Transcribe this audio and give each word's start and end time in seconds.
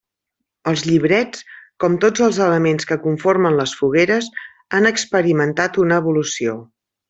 Els 0.69 0.83
llibrets, 0.85 1.43
com 1.83 1.97
tots 2.05 2.23
els 2.29 2.39
elements 2.47 2.89
que 2.93 2.99
conformen 3.05 3.61
les 3.61 3.75
fogueres, 3.83 4.31
han 4.81 4.93
experimentat 4.95 5.83
una 5.87 6.05
evolució. 6.05 6.61